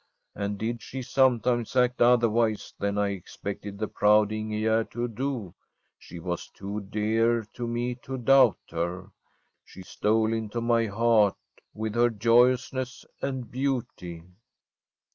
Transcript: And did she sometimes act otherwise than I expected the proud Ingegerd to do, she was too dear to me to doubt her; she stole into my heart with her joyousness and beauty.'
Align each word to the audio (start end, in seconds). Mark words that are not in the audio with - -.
And 0.33 0.57
did 0.57 0.81
she 0.81 1.03
sometimes 1.03 1.75
act 1.75 2.01
otherwise 2.01 2.73
than 2.79 2.97
I 2.97 3.09
expected 3.09 3.77
the 3.77 3.87
proud 3.87 4.29
Ingegerd 4.31 4.89
to 4.93 5.07
do, 5.07 5.53
she 5.99 6.17
was 6.19 6.47
too 6.47 6.81
dear 6.89 7.43
to 7.53 7.67
me 7.67 7.93
to 8.01 8.17
doubt 8.17 8.57
her; 8.71 9.11
she 9.63 9.83
stole 9.83 10.33
into 10.33 10.59
my 10.59 10.87
heart 10.87 11.35
with 11.75 11.93
her 11.93 12.09
joyousness 12.09 13.05
and 13.21 13.51
beauty.' 13.51 14.23